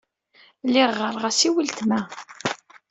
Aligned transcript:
Lliɣ 0.67 0.89
ɣɣareɣ-as 0.97 1.39
i 1.47 1.49
weltma. 1.53 1.99